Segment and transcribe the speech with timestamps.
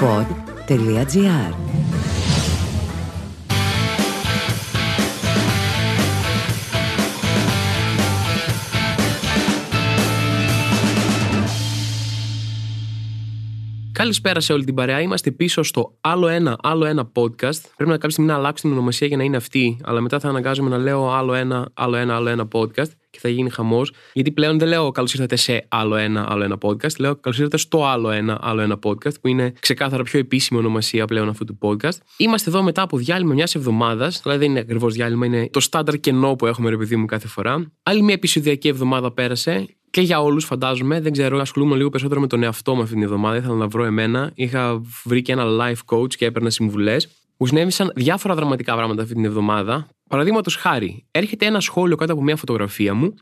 [0.00, 1.54] pod.gr
[13.92, 15.00] Καλησπέρα σε όλη την παρέα.
[15.00, 17.60] Είμαστε πίσω στο άλλο ένα, άλλο ένα podcast.
[17.76, 20.28] Πρέπει να κάποια στιγμή να αλλάξω την ονομασία για να είναι αυτή, αλλά μετά θα
[20.28, 23.92] αναγκάζομαι να λέω άλλο ένα, άλλο ένα, άλλο ένα podcast και θα γίνει χαμός.
[24.12, 26.96] Γιατί πλέον δεν λέω καλώς ήρθατε σε άλλο ένα, άλλο ένα podcast.
[26.98, 31.04] Λέω καλώς ήρθατε στο άλλο ένα, άλλο ένα podcast, που είναι ξεκάθαρα πιο επίσημη ονομασία
[31.04, 31.98] πλέον αυτού του podcast.
[32.16, 34.20] Είμαστε εδώ μετά από διάλειμμα μιας εβδομάδας.
[34.22, 37.28] Δηλαδή δεν είναι ακριβώς διάλειμμα, είναι το στάνταρ κενό που έχουμε, ρε παιδί μου, κάθε
[37.28, 37.72] φορά.
[37.82, 41.00] Άλλη μια επεισοδιακή εβδομάδα πέρασε και για όλους, φαντάζομαι.
[41.00, 43.36] Δεν ξέρω, ασχολούμαι λίγο περισσότερο με τον εαυτό μου αυτή την εβδομάδα.
[43.36, 44.30] Ήθελα να βρω εμένα.
[44.34, 47.08] Είχα βρει και ένα life coach και έπαιρνα συμβουλές.
[47.40, 49.88] Μου συνέβησαν διάφορα δραματικά πράγματα αυτή την εβδομάδα.
[50.08, 53.14] Παραδείγματος χάρη, έρχεται ένα σχόλιο κάτω από μια φωτογραφία μου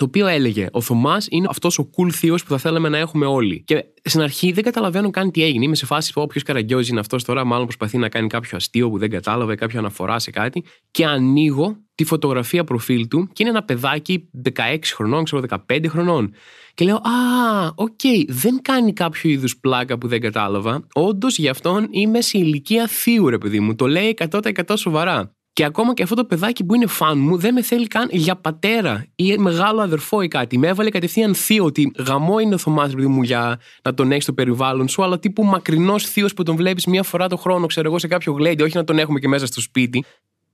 [0.00, 3.26] το οποίο έλεγε: Ο Θωμάς είναι αυτός ο cool θείος που θα θέλαμε να έχουμε
[3.26, 3.62] όλοι.
[3.64, 5.64] Και στην αρχή δεν καταλαβαίνω καν τι έγινε.
[5.64, 8.90] Είμαι σε φάση που όποιος καραγκιόζη είναι αυτός τώρα, μάλλον προσπαθεί να κάνει κάποιο αστείο
[8.90, 10.64] που δεν κατάλαβε, κάποια αναφορά σε κάτι.
[10.90, 16.34] Και ανοίγω τη φωτογραφία προφίλ του και είναι ένα παιδάκι 16 χρονών, ξέρω 15 χρονών.
[16.74, 17.00] Και λέω, Α,
[17.74, 20.86] OK, okay, δεν κάνει κάποιο είδους πλάκα που δεν κατάλαβα.
[20.92, 23.74] Όντως γι' αυτόν είμαι σε ηλικία θείου, ρε παιδί μου.
[23.74, 25.34] Το λέει 100% σοβαρά.
[25.52, 28.36] Και ακόμα και αυτό το παιδάκι που είναι φαν μου δεν με θέλει καν για
[28.36, 30.58] πατέρα ή μεγάλο αδερφό ή κάτι.
[30.58, 34.22] Με έβαλε κατευθείαν θείο ότι γαμώ είναι ο Θωμάς, παιδί μου, για να τον έχεις
[34.22, 37.88] στο περιβάλλον σου, αλλά τύπου μακρινός θείος που τον βλέπεις μία φορά το χρόνο, ξέρω
[37.88, 40.04] εγώ, σε κάποιο γλέντι, όχι να τον έχουμε και μέσα στο σπίτι.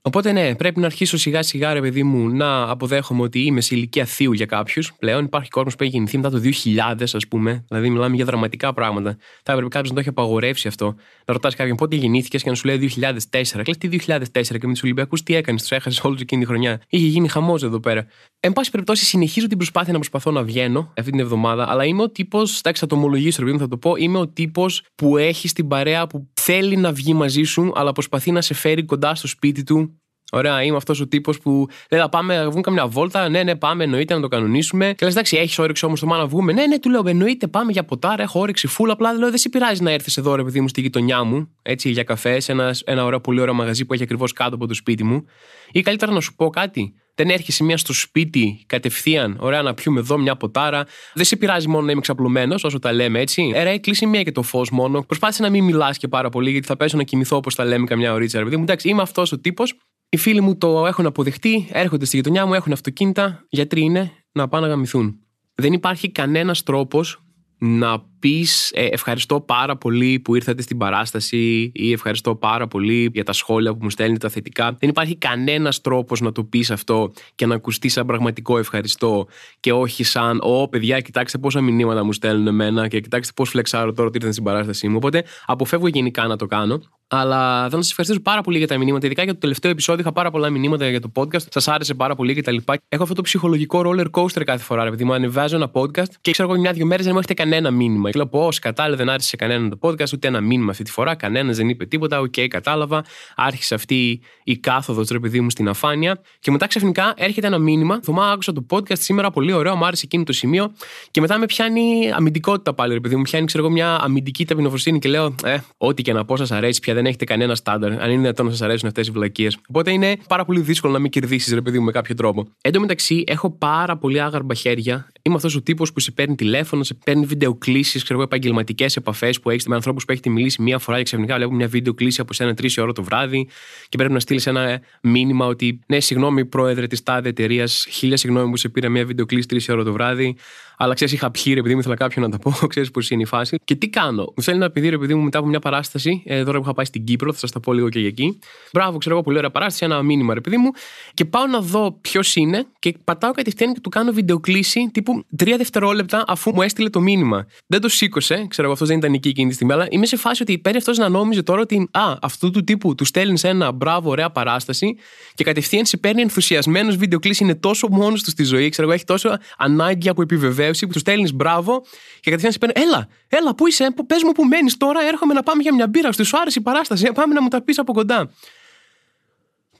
[0.07, 3.75] Οπότε ναι, πρέπει να αρχίσω σιγά σιγά, ρε παιδί μου, να αποδέχομαι ότι είμαι σε
[3.75, 4.93] ηλικία θείου για κάποιους.
[4.99, 7.65] Πλέον υπάρχει κόσμος που έχει γεννηθεί μετά το 2000, ας πούμε.
[7.67, 9.17] Δηλαδή, μιλάμε για δραματικά πράγματα.
[9.43, 10.85] Θα έπρεπε κάποιος να το έχει απαγορεύσει αυτό.
[11.25, 13.63] Να ρωτάς κάποιον πότε γεννήθηκες και να σου λέει 2004.
[13.63, 16.81] Κλες τι 2004 και με τους Ολυμπιακούς τι έκανες, τους έχασες όλη εκείνη τη χρονιά.
[16.89, 18.05] Είχε γίνει χαμός εδώ πέρα.
[18.39, 22.01] Εν πάση περιπτώσει, συνεχίζω την προσπάθεια να προσπαθώ να βγαίνω αυτή την εβδομάδα, αλλά είμαι
[22.01, 25.49] ο τύπος, εντάξει, θα το ομολογήσω, ρε θα το πω, είμαι ο τύπος που έχει
[25.49, 29.27] την παρέα που θέλει να βγει μαζί σου, αλλά προσπαθεί να σε φέρει κοντά στο
[29.27, 29.96] σπίτι του
[30.31, 33.29] Ωραία, είμαι αυτός ο τύπος που λέει θα πάμε να βγούμε καμιά βόλτα.
[33.29, 34.93] Ναι, ναι, πάμε, εννοείται να το κανονίσουμε.
[34.97, 36.53] Και λες, εντάξει, έχεις όρεξη όμως το μάνα να βγούμε.
[36.53, 38.93] Ναι, ναι, του λέω, εννοείται, πάμε για ποτάρα, έχω όρεξη φούλα.
[38.93, 41.89] Απλά λέω, δεν σε πειράζει να έρθεις εδώ, ρε παιδί μου, στη γειτονιά μου, έτσι
[41.89, 44.73] για καφέ, σε ένα, ένα ωραίο, πολύ ωραίο μαγαζί που έχει ακριβώς κάτω από το
[44.73, 45.25] σπίτι μου.
[45.71, 49.99] Ή καλύτερα να σου πω κάτι, δεν έρχεσαι μία στο σπίτι κατευθείαν, ωραία, να πιούμε
[49.99, 50.85] εδώ μια ποτάρα.
[51.13, 53.51] Δεν σε πειράζει μόνο να είμαι ξαπλωμένος, όσο τα λέμε έτσι.
[53.55, 55.01] Έρα, κλείσει μία και το φως μόνο.
[55.01, 57.85] Προσπάθησε να μην μιλάς και πάρα πολύ, γιατί θα πέσω να κοιμηθώ όπως τα λέμε
[57.85, 58.39] καμιά ωρίτσα.
[58.43, 59.73] Ρε μου, εντάξει, είμαι αυτός ο τύπος
[60.09, 64.47] οι φίλοι μου το έχουν αποδεχτεί, έρχονται στη γειτονιά μου, έχουν αυτοκίνητα, γιατροί είναι, να
[64.47, 65.19] πάνε να γαμηθούν.
[65.55, 67.21] Δεν υπάρχει κανένας τρόπος
[67.59, 73.23] να πεις ε, ευχαριστώ πάρα πολύ που ήρθατε στην παράσταση ή ευχαριστώ πάρα πολύ για
[73.23, 74.75] τα σχόλια που μου στέλνετε τα θετικά.
[74.79, 79.27] Δεν υπάρχει κανένας τρόπος να το πεις αυτό και να ακουστεί σαν πραγματικό ευχαριστώ
[79.59, 83.93] και όχι σαν Ω, παιδιά, κοιτάξτε πόσα μηνύματα μου στέλνουν εμένα και κοιτάξτε πώς φλεξάρω
[83.93, 84.95] τώρα ότι ήρθαν στην παράστασή μου.
[84.97, 86.81] Οπότε αποφεύγω γενικά να το κάνω.
[87.09, 89.05] Αλλά θέλω να σας ευχαριστήσω πάρα πολύ για τα μηνύματα.
[89.05, 91.45] Ειδικά για το τελευταίο επεισόδιο είχα πάρα πολλά μηνύματα για το podcast.
[91.49, 92.55] Σας άρεσε πάρα πολύ κτλ.
[92.89, 94.85] Έχω αυτό το ψυχολογικό roller coaster κάθε φορά.
[94.85, 98.09] Επειδή μου ανεβάζω ένα podcast και ξέρω εγώ μια-δυο μέρες δεν μου έχετε κανένα μήνυμα.
[98.09, 100.91] Και λέω πω, κατάλαβε, δεν άρεσε σε κανέναν το podcast, ούτε ένα μήνυμα αυτή τη
[100.91, 101.15] φορά.
[101.15, 102.19] Κανένας δεν είπε τίποτα.
[102.19, 103.03] OK, okay, κατάλαβα.
[103.35, 106.21] Άρχισε αυτή η κάθοδος του παιδί μου στην αφάνεια.
[106.39, 107.99] Και μετά ξαφνικά έρχεται ένα μήνυμα.
[108.03, 110.71] Θωμά, άκουσα το podcast σήμερα, πολύ ωραίο, μου άρεσε εκείνο το σημείο.
[111.11, 113.21] Και μετά με πιάνει αμυντικότητα πάλι, ρε παιδί μου.
[113.21, 116.79] Πιάνει, ξέρω εγώ, μια αμυντική ταπεινοφροσύνη και λέω, Ε, ό,τι και να πω σας αρέσει
[116.79, 119.57] πια δεν έχετε κανένα στάνταρ, αν είναι δυνατόν να σας αρέσουν αυτές οι βλακίες.
[119.69, 122.47] Οπότε είναι πάρα πολύ δύσκολο να μην κερδίσεις, ρε παιδί μου, με κάποιο τρόπο.
[122.61, 125.11] Εν τω μεταξύ, έχω πάρα πολύ άγαρμπα χέρια.
[125.21, 129.39] Είμαι αυτός ο τύπος που σε παίρνει τηλέφωνο, σε παίρνει βιντεοκλήσεις, ξέρω εγώ, επαγγελματικές επαφές
[129.39, 132.33] που έχεις με ανθρώπους που έχετε μιλήσει μία φορά και ξαφνικά βλέπω μια βιντεοκλήση από
[132.33, 133.47] σένα τρεις ώρα το βράδυ
[133.89, 138.49] και πρέπει να στείλεις ένα μήνυμα ότι ναι, συγγνώμη, πρόεδρε της τάδε εταιρείας, χίλια συγγνώμη
[138.49, 140.35] που σε πήρα μια βιντεοκλήση τρεις ώρα το βράδυ
[140.79, 143.25] αλλά ξέρεις, είχα πιει επειδή μου ήθελα κάποιον να το πω, ξέρεις πώς είναι η
[143.25, 143.57] φάση.
[143.63, 146.43] Και τι κάνω; Μου θέλει ένα παιδί, ρε παιδί μου, μετά από μια παράσταση, ε,
[146.43, 148.39] τώρα που είχα πάει στην Κύπρο, θα σας τα πω λίγο και για εκεί.
[148.73, 150.71] Μπράβο, ξέρω εγώ, πολύ ωραία παράσταση, ένα μήνυμα, ρε παιδί μου.
[151.13, 155.57] Και πάω να δω ποιος είναι και πατάω κατευθείαν και του κάνω βιντεοκλήση τύπου τρία
[155.57, 157.47] δευτερόλεπτα αφού μου έστειλε το μήνυμα.
[157.67, 160.17] Δεν το σήκωσε, ξέρω εγώ, αυτός δεν ήταν εκεί εκείνη τη στιγμή, αλλά είμαι σε
[160.17, 163.71] φάση ότι παίρνει αυτός να νόμιζε τώρα ότι α, αυτού του τύπου του στέλνεις ένα
[163.71, 164.95] μπράβο, ωραία παράσταση
[165.33, 169.05] και κατευθείαν σε παίρνει ενθουσιασμένος βιντεοκλήση, είναι τόσο μόνος του στη ζωή, ξέρω εγώ, έχει
[169.05, 171.81] τόσο ανάγκη από επιβεβαίωση που του στέλνεις μπράβο
[172.19, 172.73] και κατευθείαν σε παίρνει.
[172.75, 176.11] Έλα, έλα, πού είσαι, πες μου που μένεις τώρα, έρχομαι να πάμε για μια μπύρα.
[176.11, 178.31] Σου άρεσε η παράσταση, πάμε να μου τα πεις από κοντά.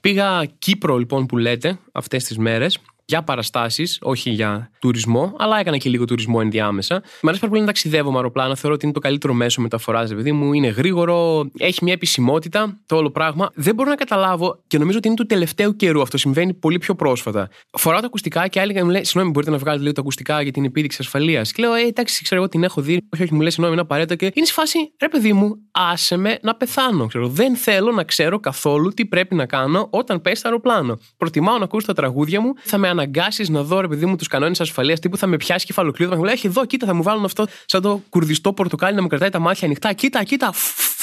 [0.00, 2.78] Πήγα Κύπρο λοιπόν που λέτε αυτές τις μέρες
[3.08, 6.94] για παραστάσεις, όχι για τουρισμό, αλλά έκανα και λίγο τουρισμό ενδιάμεσα.
[6.94, 8.54] Μ' αρέσει πάρα πολύ να ταξιδεύω με αεροπλάνο.
[8.54, 10.52] Θεωρώ ότι είναι το καλύτερο μέσο μεταφοράς, δηλαδή μου.
[10.52, 13.50] Είναι γρήγορο, έχει μια επισημότητα το όλο πράγμα.
[13.54, 16.02] Δεν μπορώ να καταλάβω και νομίζω ότι είναι του τελευταίου καιρού.
[16.02, 17.48] Αυτό συμβαίνει πολύ πιο πρόσφατα.
[17.78, 20.52] Φοράω τα ακουστικά και άλλη μου λέει: Συγγνώμη, μπορείτε να βγάλετε λίγο τα ακουστικά για
[20.52, 21.52] την επίδειξη ασφαλείας.
[21.52, 23.06] Και λέω: Ε, εντάξει, ξέρω εγώ την έχω δει.
[23.12, 24.14] Όχι, όχι, μου λέει: Συγγνώμη, είναι απαραίτητο.
[24.14, 27.06] Και είναι σε φάση, ρε παιδί μου, άσε με να πεθάνω.
[27.06, 30.98] Ξέρω, δεν θέλω να ξέρω καθόλου τι πρέπει να κάνω όταν πέσει το αεροπλάνο.
[31.16, 34.26] Προτιμάω να ακούσω τα τραγούδια μου, θα με αναγκάσεις να δω, ρε παιδί μου, τους
[34.26, 36.10] κανόνες ασφαλείας τύπου θα με πιάσει κεφαλοκλείδα.
[36.10, 39.02] Θα μου λέει: Έχει εδώ, κοίτα, θα μου βάλουν αυτό σαν το κουρδιστό πορτοκάλι να
[39.02, 39.92] μου κρατάει τα μάτια ανοιχτά.
[39.92, 40.52] Κοίτα, κοίτα,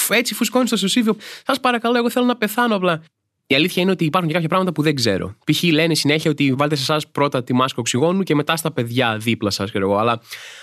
[0.08, 1.16] έτσι φουσκώνεις στο σουσίβιο.
[1.46, 3.02] Σας παρακαλώ, εγώ θέλω να πεθάνω απλά.
[3.48, 5.34] Η αλήθεια είναι ότι υπάρχουν και κάποια πράγματα που δεν ξέρω.
[5.52, 5.62] Π.χ.
[5.62, 9.50] λένε συνέχεια ότι βάλτε σε εσάς πρώτα τη μάσκα οξυγόνου και μετά στα παιδιά δίπλα
[9.50, 10.20] σας, ξέρω Αλλά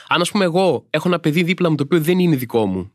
[0.08, 2.92] αν ας πούμε εγώ έχω ένα παιδί δίπλα μου το οποίο δεν είναι δικό μου,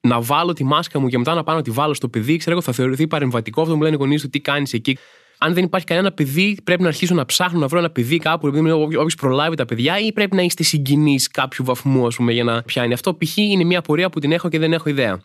[0.00, 2.52] να βάλω τη μάσκα μου και μετά να πάω να τη βάλω στο παιδί, ξέρω
[2.52, 3.62] εγώ, θα θεωρηθεί παρεμβατικό.
[3.62, 4.98] Αυτό μου λένε οι γονείς του τι κάνεις εκεί.
[5.46, 8.46] Αν δεν υπάρχει κανένα παιδί, πρέπει να αρχίσω να ψάχνω να βρω ένα παιδί κάπου,
[8.46, 12.44] επειδή όποιος προλάβει τα παιδιά, ή πρέπει να είστε συγγενεί κάποιου βαθμού, ας πούμε, για
[12.44, 12.92] να πιάνει.
[12.92, 13.36] Αυτό π.χ.
[13.36, 15.22] είναι μια πορεία που την έχω και δεν έχω ιδέα.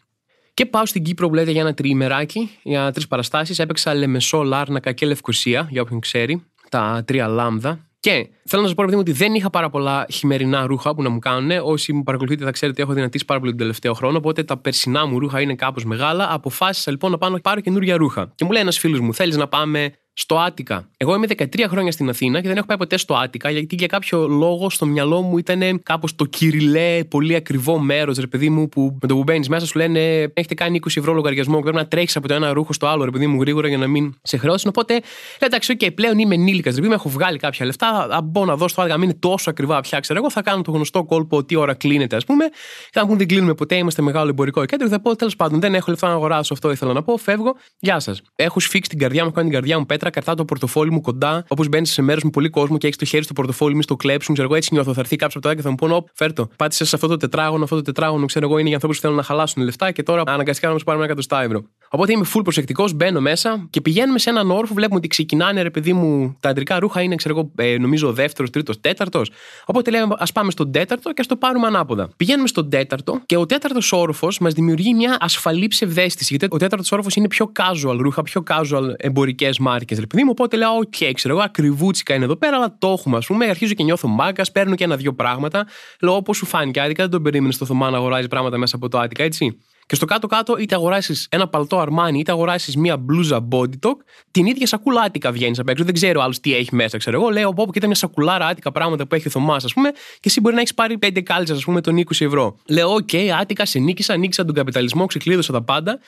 [0.54, 3.60] Και πάω στην Κύπρο που λέτε για ένα τριημεράκι, για τρεις παραστάσεις.
[3.60, 7.88] Έπαιξα Λεμεσό, Λάρνακα και Λευκοσία, για όποιον ξέρει, τα τρία λάμδα.
[8.00, 11.19] Και θέλω να σας πω ότι δεν είχα πάρα πολλά χειμερινά ρούχα που να μου
[11.19, 11.51] κάνουν.
[11.63, 14.18] Όσοι μου παρακολουθείτε θα ξέρετε ότι έχω δυνατήσει πάρα πολύ τον τελευταίο χρόνο.
[14.18, 16.34] Οπότε τα περσινά μου ρούχα είναι κάπως μεγάλα.
[16.34, 18.31] Αποφάσισα λοιπόν να πάω να πάρω καινούργια ρούχα.
[18.36, 20.90] Και μου λέει ένας φίλος μου, θέλεις να πάμε στο Άτικα.
[20.98, 23.88] Εγώ είμαι 13 χρόνια στην Αθήνα και δεν έχω πάει ποτέ στο Άτικα γιατί για
[23.88, 28.69] κάποιο λόγο στο μυαλό μου ήταν κάπως το κυριλέ, πολύ ακριβό μέρος, ρε παιδί μου,
[28.69, 31.78] που με το που μπαίνεις μέσα σου λένε Έχετε κάνει 20 ευρώ λογαριασμό και πρέπει
[31.78, 34.13] να τρέχεις από το ένα ρούχο στο άλλο, ρε παιδί μου, γρήγορα για να μην
[34.22, 34.69] σε χρεώσουν.
[34.69, 35.01] Οπότε λέω
[35.40, 38.07] εντάξει, okay, πλέον είμαι ενήλικας, ρε παιδί μου, έχω βγάλει κάποια λεφτά.
[38.39, 40.31] Θα μπω να δω στο Άτικα, μην είναι τόσο ακριβά πια, ξέρω εγώ.
[40.31, 42.45] Θα κάνω το γνωστό κόλπο τι ώρα κλείνεται, ας πούμε.
[42.89, 44.88] Και θα μου δεν κλείνουμε ποτέ, είμαστε μεγάλο εμπορικό κέντρο.
[44.88, 47.56] Θα πω τέλος πάντων, δεν έχω λεφτά να αγοράσω αυτό, ήθελα να πω, φεύγω.
[47.80, 48.21] Γεια σας.
[48.36, 51.45] Έχω σφίξει την καρδιά μου, έχω την καρδιά μου πέτρα, καρτά το πορτοφόλι μου κοντά,
[51.47, 53.95] όπως μπαίνεις σε μέρος με πολύ κόσμο και έχεις το χέρι στο πορτοφόλι μου, στο
[53.95, 54.94] κλέψουν, ξέρω εγώ, έτσι νιώθω.
[54.94, 56.47] Θα έρθει κάποιος από το και θα μου πούνε, φέρτο.
[56.56, 59.18] Πάτησες σε αυτό το τετράγωνο, αυτό το τετράγωνο, ξέρω εγώ, είναι για ανθρώπους που θέλουν
[59.18, 61.63] να χαλάσουν λεφτά και τώρα αναγκαστικά να μας πάρουμε ένα εκατοστά ευρώ.
[61.89, 65.69] Οπότε είμαι full προσεκτικός, μπαίνω μέσα και πηγαίνουμε σε έναν όρφο, βλέπουμε ότι ξεκινάνε ρε
[65.69, 69.31] παιδί μου, τα αντρικά ρούχα είναι, ξέρω εγώ, ε, νομίζω ο δεύτερος, τρίτος, τέταρτος.
[69.65, 72.09] Οπότε λέμε, ας πάμε στον τέταρτο και ας το πάρουμε ανάποδα.
[72.17, 76.35] Πηγαίνουμε στον τέταρτο και ο τέταρτος όροφος μας δημιουργεί μια ασφαλή ψευδέστηση.
[76.37, 80.29] Γιατί ο τέταρτος όροφος είναι πιο casual ρούχα, πιο casual εμπορικές μάρκες, ρε παιδί μου.
[80.31, 83.45] Οπότε λέω, OK, ξέρω εγώ, ακριβούτσικα είναι εδώ πέρα, αλλά το έχουμε, ας πούμε.
[83.45, 85.67] Αρχίζω και νιώθω μάγκας, παίρνω και ένα-δύο πράγματα.
[86.01, 88.89] Λέω, όπως σου φάνηκε άδικα, δεν τον περίμενες στο Θωμά να αγοράζει πράγματα μέσα από
[88.89, 89.57] το άδικα, έτσι.
[89.89, 93.95] Και στο κάτω-κάτω, είτε αγοράσεις ένα παλτό Armani, είτε αγοράσεις μία μπλούζα Bodytalk,
[94.31, 95.83] την ίδια σακούλα attica βγαίνεις απ' έξω.
[95.83, 97.30] Δεν ξέρω άλλος τι έχει μέσα, ξέρω εγώ.
[97.30, 100.39] Λέω, πω, κοίτα μια σακουλάρα attica πράγματα που έχει ο Θωμάς, ας πούμε, και εσύ
[100.39, 102.57] μπορεί να έχεις πάρει πέντε κάλτσες, ας πούμε, τον 20 ευρώ.
[102.65, 106.00] Λέω, OK, okay, attica, σε νίκησα, νίκησα τον καπιταλισμό, ξεκλείδωσα τα πάντα.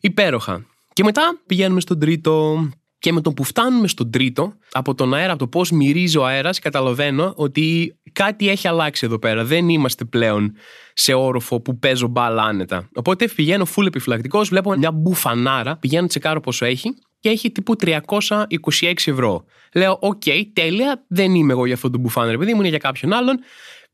[0.00, 0.66] Υπέροχα.
[0.92, 2.66] Και μετά πηγαίνουμε στον τρίτο.
[3.02, 6.26] Και με το που φτάνουμε στον τρίτο, από τον αέρα, από το πώς μυρίζει ο
[6.26, 9.44] αέρας, καταλαβαίνω ότι κάτι έχει αλλάξει εδώ πέρα.
[9.44, 10.54] Δεν είμαστε πλέον
[10.94, 12.88] σε όροφο που παίζω μπάλα άνετα.
[12.94, 17.96] Οπότε πηγαίνω full επιφυλακτικός, βλέπω μια μπουφανάρα, πηγαίνω τσεκάρω πόσο έχει και έχει τύπου 326
[19.04, 19.44] ευρώ.
[19.74, 22.68] Λέω, OK, okay, τέλεια, δεν είμαι εγώ για αυτό το μπουφάν, ρε παιδί μου, είναι
[22.68, 23.38] για κάποιον άλλον.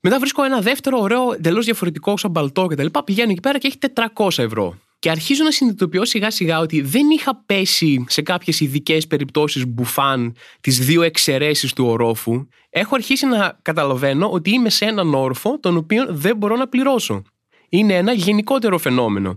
[0.01, 2.87] Μετά βρίσκω ένα δεύτερο ωραίο, εντελώς διαφορετικό, σαν παλτό κτλ.
[3.05, 3.79] Πηγαίνω εκεί πέρα και έχει
[4.15, 4.79] 400 ευρώ.
[4.99, 10.37] Και αρχίζω να συνειδητοποιώ σιγά σιγά ότι δεν είχα πέσει σε κάποιες ειδικές περιπτώσεις μπουφάν
[10.61, 12.47] τις δύο εξαιρέσεις του ορόφου.
[12.71, 17.23] Έχω αρχίσει να καταλαβαίνω ότι είμαι σε έναν όροφο τον οποίο δεν μπορώ να πληρώσω.
[17.69, 19.37] Είναι ένα γενικότερο φαινόμενο.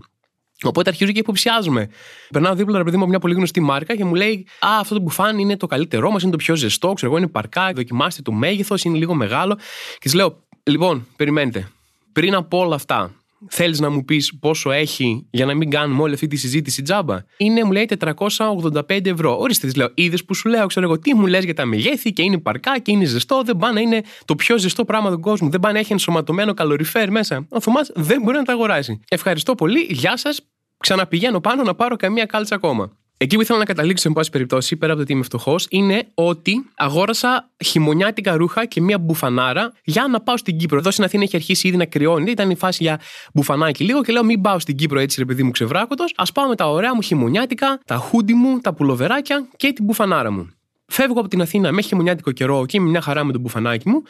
[0.62, 1.88] Οπότε αρχίζω και υποψιάζομαι.
[2.30, 5.00] Περνάω δίπλα ρε παιδί μου μια πολύ γνωστή μάρκα και μου λέει: Α, αυτό το
[5.00, 6.92] μπουφάν είναι το καλύτερό μας, είναι το πιο ζεστό.
[6.92, 9.54] Ξέρω εγώ, είναι παρκά, δοκιμάστε το μέγεθος, είναι λίγο μεγάλο.
[9.92, 11.68] Και της λέω: Λοιπόν, περιμένετε.
[12.12, 13.14] Πριν από όλα αυτά,
[13.48, 17.18] Θέλεις να μου πεις πόσο έχει για να μην κάνουμε όλη αυτή τη συζήτηση τζάμπα;
[17.36, 17.88] Είναι, μου λέει,
[18.36, 19.38] 485 ευρώ.
[19.38, 22.12] Ορίστε, τη λέω, είδες που σου λέω, ξέρω εγώ, τι μου λες για τα μεγέθη
[22.12, 23.42] και είναι παρκά και είναι ζεστό.
[23.44, 25.50] Δεν πάνε να είναι το πιο ζεστό πράγμα του κόσμου.
[25.50, 27.46] Δεν πάνε να έχει ενσωματωμένο καλοριφέρ μέσα.
[27.48, 29.00] Ο Θωμάς δεν μπορεί να τα αγοράσει.
[29.08, 29.86] Ευχαριστώ πολύ.
[29.90, 30.40] Γεια σας.
[30.76, 32.92] Ξαναπηγαίνω πάνω να πάρω καμία κάλτσα ακόμα.
[33.22, 36.06] Εκεί που ήθελα να καταλήξω, εν πάση περιπτώσει, πέρα από το ότι είμαι φτωχός, είναι
[36.14, 40.78] ότι αγόρασα χειμωνιάτικα ρούχα και μία μπουφανάρα για να πάω στην Κύπρο.
[40.78, 42.30] Εδώ στην Αθήνα έχει αρχίσει ήδη να κρυώνει.
[42.30, 43.00] Ήταν η φάση για
[43.34, 46.12] μπουφανάκι λίγο και λέω: Μην πάω στην Κύπρο έτσι, ρε παιδί μου ξεβράκωτος.
[46.16, 50.30] Α πάω με τα ωραία μου χειμωνιάτικα, τα χούντι μου, τα πουλοβεράκια και την μπουφανάρα
[50.30, 50.50] μου.
[50.86, 54.02] Φεύγω από την Αθήνα με χειμωνιάτικο καιρό και είμαι μια χαρά με τον μπουφανάκι μου.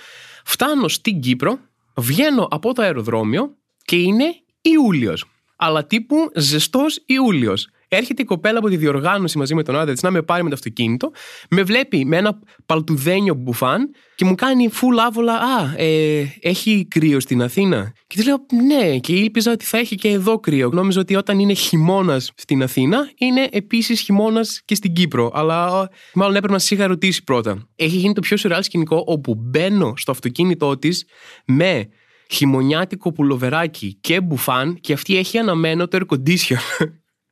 [0.44, 1.58] Φτάνω στην Κύπρο,
[1.96, 4.24] βγαίνω από το αεροδρόμιο και είναι
[4.60, 5.24] Ιούλιος.
[5.56, 7.68] Αλλά τύπου ζεστός Ιούλιος.
[7.94, 10.48] Έρχεται η κοπέλα από τη διοργάνωση μαζί με τον άντρα της να με πάρει με
[10.48, 11.10] το αυτοκίνητο,
[11.50, 15.34] με βλέπει με ένα παλτουδένιο μπουφάν και μου κάνει full άβολα.
[15.34, 17.92] Α, ε, έχει κρύο στην Αθήνα.
[18.06, 20.68] Και της λέω ναι, και ήλπιζα ότι θα έχει και εδώ κρύο.
[20.72, 25.30] Νόμιζα ότι όταν είναι χειμώνας στην Αθήνα, είναι επίσης χειμώνας και στην Κύπρο.
[25.34, 27.68] Αλλά μάλλον έπρεπε να σας είχα ρωτήσει πρώτα.
[27.76, 31.04] Έχει γίνει το πιο σουρεάλ σκηνικό όπου μπαίνω στο αυτοκίνητό της
[31.46, 31.88] με
[32.30, 36.56] χειμωνιάτικο πουλοβεράκι και μπουφάν και αυτή έχει αναμένο το air condition.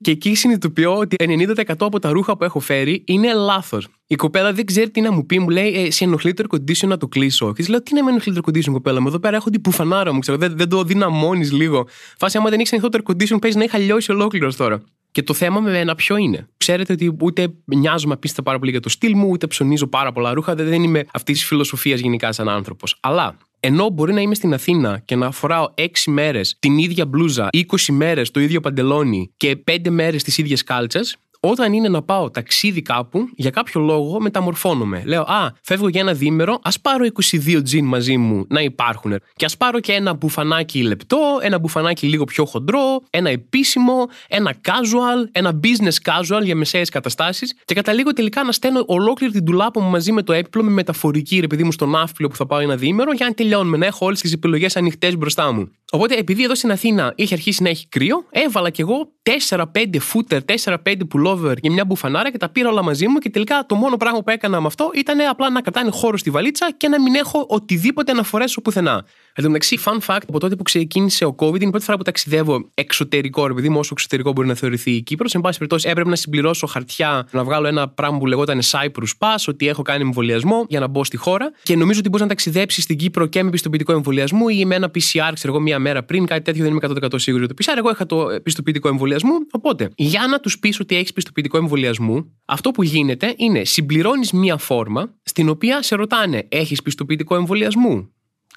[0.02, 3.88] Και εκεί συνειδητοποιώ ότι 90% από τα ρούχα που έχω φέρει είναι λάθος.
[4.07, 6.54] Η κοπέλα δεν ξέρει τι να μου πει, μου λέει: ε, Σε ενοχλεί το air
[6.57, 7.47] condition να το κλείσω.
[7.47, 9.50] Και της λέω: Τι να με ενοχλεί το air condition, κοπέλα μου, εδώ πέρα έχω
[9.50, 11.88] την πουφανάρα μου, ξέρω, δεν, δεν το δυναμώνεις λίγο.
[12.19, 14.83] Φάση, άμα δεν έχεις ανοιχτό το air condition, παίζει να είχα λιώσει ολόκληρος τώρα.
[15.12, 16.49] Και το θέμα με ένα ποιο είναι.
[16.57, 20.35] Ξέρετε ότι ούτε μοιάζομαι απίστευτα πάρα πολύ για το στυλ μου, ούτε ψωνίζω πάρα πολλά
[20.35, 22.97] ρούχα, δεν είμαι αυτής της φιλοσοφίας γενικά σαν άνθρωπος.
[23.00, 27.49] Αλλά ενώ μπορεί να είμαι στην Αθήνα και να φοράω 6 μέρες την ίδια μπλούζα,
[27.52, 32.30] 20 μέρες το ίδιο παντελόνι και 5 μέρες τις ίδιες κάλτσες, όταν είναι να πάω
[32.30, 35.02] ταξίδι κάπου, για κάποιο λόγο μεταμορφώνομαι.
[35.06, 39.14] Λέω, Α, φεύγω για ένα διήμερο, ας πάρω 22 τζιν μαζί μου να υπάρχουν.
[39.35, 44.54] Και ας πάρω και ένα μπουφανάκι λεπτό, ένα μπουφανάκι λίγο πιο χοντρό, ένα επίσημο, ένα
[44.64, 47.54] casual, ένα business casual για μεσαίες καταστάσεις.
[47.64, 51.40] Και καταλήγω τελικά να στέλνω ολόκληρη την τουλάπα μου μαζί με το έπιπλο με μεταφορική,
[51.40, 54.06] ρε παιδί μου, στον ναύπλιο που θα πάω ένα διήμερο, για να τελειώνουμε, να έχω
[54.06, 55.70] όλες τις επιλογές ανοιχτές μπροστά μου.
[55.92, 59.12] Οπότε, επειδή εδώ στην Αθήνα είχε αρχίσει να έχει κρύο, έβαλα κι εγώ
[59.49, 59.64] 4-5
[60.00, 63.75] φούτερ, 4-5 pullover και μια μπουφανάρα και τα πήρα όλα μαζί μου και τελικά το
[63.75, 67.00] μόνο πράγμα που έκανα με αυτό ήταν απλά να κρατάνε χώρο στη βαλίτσα και να
[67.00, 69.04] μην έχω οτιδήποτε να φορέσω πουθενά.
[69.35, 71.97] Εν τω μεταξύ, fun fact, από τότε που ξεκίνησε ο COVID, είναι η πρώτη φορά
[71.97, 75.35] που ταξιδεύω εξωτερικό, επειδή μου όσο εξωτερικό μπορεί να θεωρηθεί η Κύπρος.
[75.35, 79.45] Εν πάση περιπτώσει, έπρεπε να συμπληρώσω χαρτιά, να βγάλω ένα πράγμα που λεγόταν Cyprus Pass,
[79.47, 81.53] ότι έχω κάνει εμβολιασμό για να μπω στη χώρα.
[81.63, 84.91] Και νομίζω ότι μπορείς να ταξιδέψεις στην Κύπρο και με πιστοποιητικό εμβολιασμού ή με ένα
[84.95, 87.75] PCR, ξέρω εγώ, μία μέρα πριν, κάτι τέτοιο δεν είμαι 100% σίγουρο το PCR.
[87.77, 89.33] Εγώ είχα το πιστοποιητικό εμβολιασμού.
[89.51, 94.57] Οπότε, για να τους πεις ότι έχεις πιστοποιητικό εμβολιασμού, αυτό που γίνεται είναι συμπληρώνεις μία
[94.57, 98.11] φόρμα στην οποία σε ρωτάνε, έχεις πιστοποιητικό εμβολιασμού.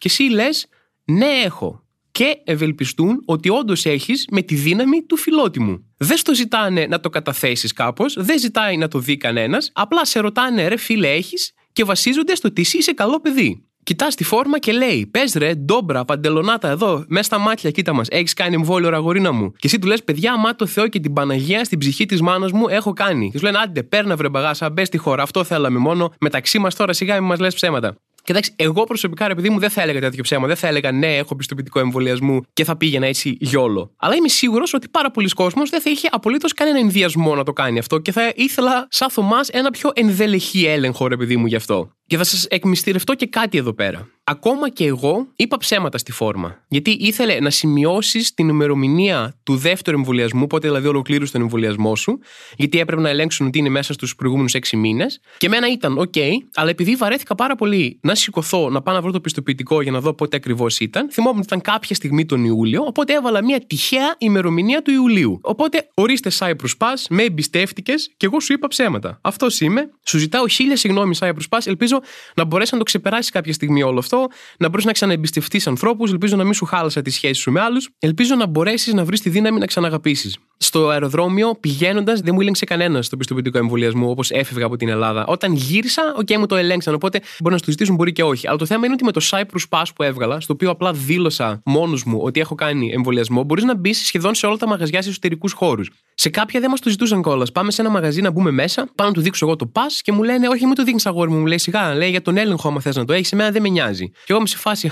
[0.03, 0.67] Και εσύ λες,
[1.05, 1.83] ναι, έχω.
[2.11, 5.93] Και ευελπιστούν ότι όντως έχεις με τη δύναμη του φιλότιμου.
[5.97, 10.19] Δεν στο ζητάνε να το καταθέσεις κάπως, δεν ζητάει να το δει κανένας, απλά σε
[10.19, 13.63] ρωτάνε, ρε φίλε, έχεις και βασίζονται στο ότι εσύ είσαι καλό παιδί.
[13.83, 18.07] Κοιτάς τη φόρμα και λέει: Πες ρε, ντόμπρα, παντελονάτα εδώ, μέσα στα μάτια, κοίτα μας,
[18.11, 19.51] έχεις κάνει εμβόλιο ραγορίνα μου.
[19.51, 22.51] Και εσύ του λες: Παιδιά, μα το Θεό και την Παναγία στην ψυχή της μάνας
[22.51, 23.31] μου έχω κάνει.
[23.31, 26.13] Και σου λένε: Άντε, παίρνα βρε μπαγάσα, μπες στη χώρα, αυτό θέλαμε μόνο.
[26.19, 27.95] Μεταξύ μας τώρα σιγά μην μας λες ψέματα.
[28.23, 31.35] Κοιτάξτε, εγώ προσωπικά, επειδή μου δεν θα έλεγα τέτοιο ψέμα, δεν θα έλεγα ναι, έχω
[31.35, 33.93] πιστοποιητικό εμβολιασμού και θα πήγαινα έτσι γιόλο.
[33.97, 37.53] Αλλά είμαι σίγουρος ότι πάρα πολλοί κόσμος δεν θα είχε απολύτως κανένα ενδιασμό να το
[37.53, 41.55] κάνει αυτό και θα ήθελα, σαν Θωμάς, ένα πιο ενδελεχή έλεγχο, ρε παιδί μου, γι'
[41.55, 41.91] αυτό.
[42.05, 44.07] Και θα σας εκμυστηρευτώ και κάτι εδώ πέρα.
[44.25, 46.63] Ακόμα και εγώ είπα ψέματα στη φόρμα.
[46.67, 52.19] Γιατί ήθελε να σημειώσεις την ημερομηνία του δεύτερου εμβολιασμού, πότε δηλαδή ολοκλήρωσε τον εμβολιασμό σου,
[52.57, 55.19] γιατί έπρεπε να ελέγξουν ότι είναι μέσα στους προηγούμενους 6 μήνες.
[55.37, 56.19] Και μένα ήταν, OK,
[56.53, 59.99] αλλά επειδή βαρέθηκα πάρα πολύ να σηκωθώ, να πάω να βρω το πιστοποιητικό για να
[59.99, 64.15] δω πότε ακριβώς ήταν, θυμόμουν ότι ήταν κάποια στιγμή τον Ιούλιο, οπότε έβαλα μια τυχαία
[64.17, 65.39] ημερομηνία του Ιουλίου.
[65.41, 69.19] Οπότε ορίστε Cyprus Pass, με εμπιστεύτηκες και εγώ σου είπα ψέματα.
[69.21, 69.89] Αυτός είμαι.
[70.05, 71.92] Σου ζητάω χίλια συγγνώμη Cyprus Pass, ελπίζω
[72.35, 76.35] να μπορέσει να το ξεπεράσει κάποια στιγμή όλο αυτό, να μπορέσει να ξαναεμπιστευτείς ανθρώπους, ελπίζω
[76.35, 79.29] να μην σου χάλασα τη σχέση σου με άλλους, ελπίζω να μπορέσεις να βρεις τη
[79.29, 80.37] δύναμη να ξαναγαπήσεις.
[80.57, 85.25] Στο αεροδρόμιο πηγαίνοντας, δεν μου έλεγξε κανένας στο πιστοποιητικό εμβολιασμό όπως έφευγα από την Ελλάδα.
[85.25, 86.93] Όταν γύρισα, OK, okay, μου το ελέγξαν.
[86.93, 88.47] Οπότε μπορεί να σου ζητήσουν, μπορεί και όχι.
[88.47, 91.61] Αλλά το θέμα είναι ότι με το Cyprus Pass που έβγαλα, στο οποίο απλά δήλωσα
[91.65, 95.09] μόνος μου ότι έχω κάνει εμβολιασμό, μπορείς να μπεις σχεδόν σε όλα τα μαγαζιά σε
[95.09, 95.89] εσωτερικούς χώρους.
[96.15, 97.51] Σε κάποια δεν μας το ζητούσαν κιόλας.
[97.51, 100.11] Πάμε σε ένα μαγαζί να μπούμε μέσα, πάω να του δείξω εγώ το πα και
[100.11, 101.39] μου λένε, Όχι, μην το δείχνεις αγόρι μου.
[101.39, 103.69] Μου λέει σιγά, λέει για τον έλεγχο, άμα θες να το έχεις, εμένα δεν με
[103.69, 104.09] νοιάζει.
[104.09, 104.91] Και εγώ είμαι σε φάση,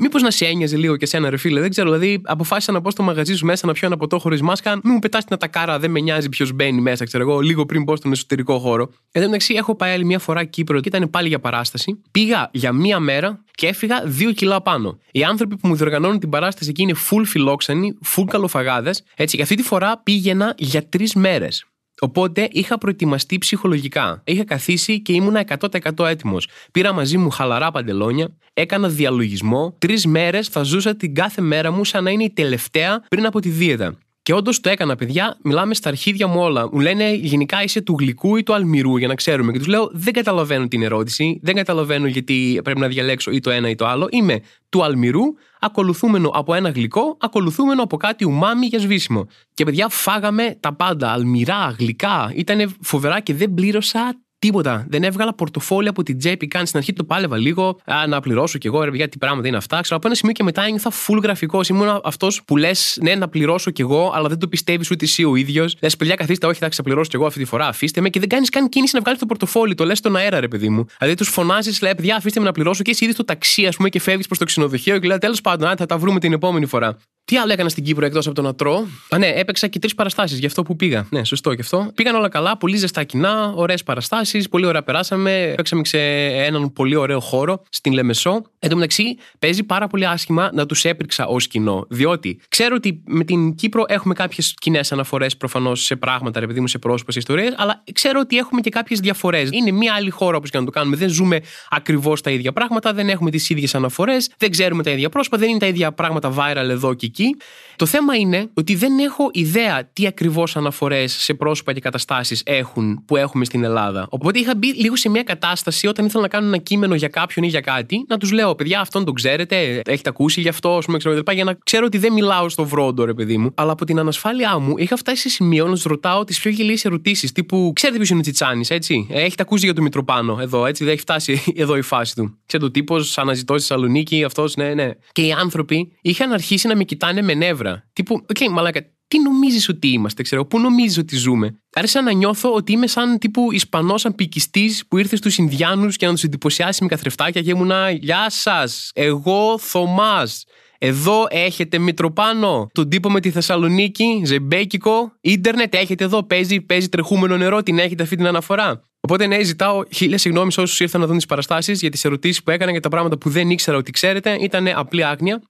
[0.00, 1.60] Μήπως να σε ένοιαζε λίγο και σένα, ρε φίλε.
[1.60, 4.42] Δεν ξέρω, δηλαδή αποφάσισα να πω στο μαγαζί σου μέσα να πιω ένα ποτό χωρίς
[4.42, 4.73] μάσκα.
[4.82, 7.84] Μην μου πετάς την ατακάρα, δεν με νοιάζει ποιος μπαίνει μέσα, ξέρω εγώ, λίγο πριν
[7.84, 8.90] πω στον εσωτερικό χώρο.
[9.12, 12.02] Εδώ μεταξύ έχω πάει άλλη μια φορά Κύπρο και ήταν πάλι για παράσταση.
[12.10, 14.98] Πήγα για μία μέρα και έφυγα δύο κιλά πάνω.
[15.10, 19.02] Οι άνθρωποι που μου διοργανώνουν την παράσταση εκεί είναι full φιλόξενοι, full καλοφαγάδες.
[19.16, 21.64] Έτσι, και αυτή τη φορά πήγαινα για τρεις μέρες.
[22.00, 24.22] Οπότε είχα προετοιμαστεί ψυχολογικά.
[24.24, 26.48] Είχα καθίσει και ήμουνα 100% έτοιμος.
[26.72, 29.74] Πήρα μαζί μου χαλαρά παντελόνια, έκανα διαλογισμό.
[29.78, 33.40] Τρεις μέρες θα ζούσα την κάθε μέρα μου σαν να είναι η τελευταία πριν από
[33.40, 33.98] τη δίαιτα.
[34.24, 35.36] Και όντως το έκανα, παιδιά.
[35.42, 36.68] Μιλάμε στα αρχίδια μου όλα.
[36.72, 39.52] Μου λένε γενικά είσαι του γλυκού ή του αλμυρού, για να ξέρουμε.
[39.52, 41.38] Και τους λέω δεν καταλαβαίνω την ερώτηση.
[41.42, 44.08] Δεν καταλαβαίνω γιατί πρέπει να διαλέξω ή το ένα ή το άλλο.
[44.10, 45.22] Είμαι του αλμυρού,
[45.60, 49.26] ακολουθούμενο από ένα γλυκό, ακολουθούμενο από κάτι ουμάμι για σβήσιμο.
[49.54, 51.10] Και παιδιά, φάγαμε τα πάντα.
[51.12, 52.32] Αλμυρά, γλυκά.
[52.34, 54.86] Ήταν φοβερά και δεν πλήρωσα τίποτα.
[54.88, 56.66] Δεν έβγαλα πορτοφόλι από την τσέπη καν.
[56.66, 59.56] Στην αρχή το πάλευα λίγο, α, να πληρώσω κι εγώ, ρε παιδιά, τι πράγματα είναι
[59.56, 59.80] αυτά.
[59.80, 61.68] Ξέρω από ένα σημείο και μετά ένιωθα full γραφικός.
[61.68, 65.24] Ήμουν αυτός που λες, ναι, να πληρώσω κι εγώ, αλλά δεν το πιστεύεις ούτε εσύ
[65.24, 65.76] ο ίδιος.
[65.80, 68.28] Λες, παιδιά, καθίστε, όχι, θα ξαπληρώσω κι εγώ αυτή τη φορά, αφήστε με και δεν
[68.28, 69.74] κάνεις καν κίνηση να βγάλεις το πορτοφόλι.
[69.74, 70.86] Το λες στον αέρα, ρε παιδί μου.
[70.98, 73.76] Δηλαδή τους φωνάζεις, λέει, παιδιά, αφήστε με να πληρώσω και εσύ είδες το ταξί, ας
[73.76, 76.66] πούμε, και φεύγεις προς το ξενοδοχείο και λέει, τέλος πάντων, θα τα βρούμε την επόμενη
[76.66, 76.96] φορά.
[77.26, 79.94] Τι άλλο έκανα στην Κύπρο εκτός από το να τρώω; Α, ναι, έπαιξα και τρεις
[79.94, 81.06] παραστάσεις γι' αυτό που πήγα.
[81.10, 81.90] Ναι, σωστό και αυτό.
[81.94, 85.52] Πήγαν όλα καλά, πολύ ζεστά κοινά, ωραίες παραστάσεις, πολύ ωραία περάσαμε.
[85.56, 88.42] Παίξαμε σε έναν πολύ ωραίο χώρο στην Λεμεσό.
[88.58, 89.04] Εν τω μεταξύ,
[89.38, 91.86] παίζει πάρα πολύ άσχημα να τους έπριξα ως κοινό.
[91.88, 96.60] Διότι ξέρω ότι με την Κύπρο έχουμε κάποιες κοινές αναφορές προφανώς σε πράγματα, ρε παιδί
[96.60, 99.48] μου, σε πρόσωπα, σε ιστορίες, αλλά ξέρω ότι έχουμε και κάποιες διαφορές.
[99.52, 100.96] Είναι μια άλλη χώρα όπως και να το κάνουμε.
[100.96, 101.40] Δεν ζούμε
[101.70, 105.48] ακριβώς τα ίδια πράγματα, δεν έχουμε τις ίδιες αναφορές, δεν ξέρουμε τα ίδια πρόσωπα, δεν
[105.48, 107.36] είναι τα ίδια πράγματα viral εδώ και εκεί.
[107.76, 113.04] Το θέμα είναι ότι δεν έχω ιδέα τι ακριβώς αναφορές σε πρόσωπα και καταστάσεις έχουν
[113.04, 114.06] που έχουμε στην Ελλάδα.
[114.10, 117.44] Οπότε είχα μπει λίγο σε μια κατάσταση όταν ήθελα να κάνω ένα κείμενο για κάποιον
[117.44, 120.84] ή για κάτι, να τους λέω: Παιδιά, αυτόν τον ξέρετε, έχετε ακούσει γι' αυτό, ας
[120.84, 123.50] πούμε, ξέρω, για να ξέρω ότι δεν μιλάω στο βρόντο, ρε παιδί μου.
[123.54, 126.84] Αλλά από την ανασφάλειά μου είχα φτάσει σε σημείο να τους ρωτάω τις πιο γελίες
[126.84, 127.32] ερωτήσεις.
[127.32, 130.84] Τύπου, ξέρετε ποιος είναι ο Τσιτσάνης, έτσι; Ε, έχετε ακούσει για τον Μητροπάνο εδώ, έτσι;
[130.84, 132.38] Δεν έχει φτάσει εδώ η φάση του.
[132.46, 134.90] Ξέρετε, ο τύπος αναζητώ στη Θεσσαλονίκη, αυτός, ναι, ναι.
[135.12, 137.63] Και οι άνθρωποι είχαν αρχίσει να με κοιτάνε με νεύρα.
[137.92, 142.12] Τύπου, OK, okay, μαλάκα, τι νομίζεις ότι είμαστε, ξέρω, πού νομίζεις ότι ζούμε; Άρχισα να
[142.12, 146.82] νιώθω ότι είμαι σαν τύπου Ισπανός αποικιστής που ήρθε στους Ινδιάνους και να τους εντυπωσιάσει
[146.82, 150.44] με καθρεφτάκια και ήμουνα Γεια σας, εγώ Θωμάς.
[150.78, 157.36] Εδώ έχετε Μητροπάνο, τον τύπο με τη Θεσσαλονίκη, ζεϊμπέκικο, ίντερνετ έχετε εδώ, παίζει, παίζει τρεχούμενο
[157.36, 158.88] νερό, την έχετε αυτή την αναφορά.
[159.00, 162.42] Οπότε ναι, ζητάω χίλια συγγνώμη σε όσους ήρθαν να δουν τις παραστάσεις για τις ερωτήσεις
[162.42, 164.36] που έκανα για τα πράγματα που δεν ήξερα ότι ξέρετε.
[164.40, 165.42] Ήταν απλή άγνοια.